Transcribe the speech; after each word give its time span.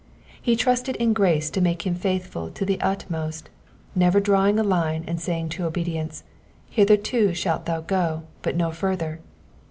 *He 0.41 0.55
trusted 0.55 0.95
in 0.95 1.13
grace 1.13 1.51
to 1.51 1.61
make 1.61 1.85
him 1.85 1.93
faithful 1.93 2.49
to 2.49 2.65
the 2.65 2.81
utmost, 2.81 3.51
never 3.93 4.19
drawing 4.19 4.57
a 4.57 4.63
line 4.63 5.03
and 5.05 5.21
saying 5.21 5.49
to 5.49 5.65
obedience, 5.65 6.23
*' 6.47 6.69
Hitherto 6.71 7.35
shalt 7.35 7.67
thou 7.67 7.81
go, 7.81 8.23
but 8.41 8.55
no 8.55 8.71
further.' 8.71 9.19